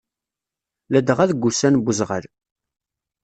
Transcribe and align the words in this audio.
Ladɣa 0.91 1.25
deg 1.29 1.39
wussan 1.43 1.75
n 1.79 1.83
uzɣal. 1.89 2.25